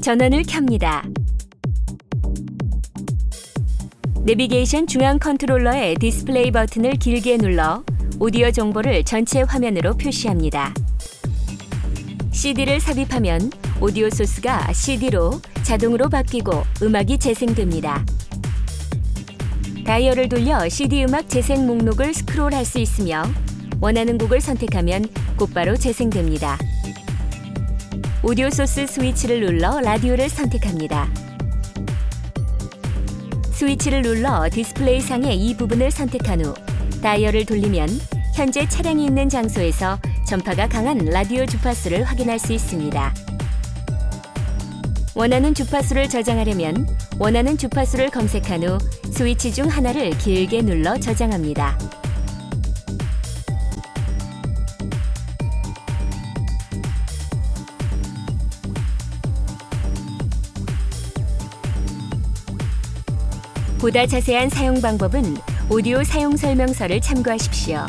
[0.00, 1.04] 전원을 켭니다.
[4.24, 7.84] 내비게이션 중앙 컨트롤러의 디스플레이 버튼을 길게 눌러
[8.18, 10.72] 오디오 정보를 전체 화면으로 표시합니다.
[12.32, 16.50] CD를 삽입하면 오디오 소스가 CD로 자동으로 바뀌고
[16.82, 18.02] 음악이 재생됩니다.
[19.84, 23.24] 다이얼을 돌려 CD 음악 재생 목록을 스크롤할 수 있으며
[23.82, 25.04] 원하는 곡을 선택하면
[25.36, 26.56] 곧바로 재생됩니다.
[28.22, 31.08] 오디오 소스 스위치를 눌러 라디오를 선택합니다.
[33.52, 36.54] 스위치를 눌러 디스플레이 상의 이 부분을 선택한 후
[37.02, 37.88] 다이얼을 돌리면
[38.34, 43.14] 현재 차량이 있는 장소에서 전파가 강한 라디오 주파수를 확인할 수 있습니다.
[45.14, 46.86] 원하는 주파수를 저장하려면
[47.18, 48.78] 원하는 주파수를 검색한 후
[49.12, 51.99] 스위치 중 하나를 길게 눌러 저장합니다.
[63.80, 65.38] 보다 자세한 사용 방법은
[65.70, 67.86] 오디오 사용 설명서를 참고하십시오.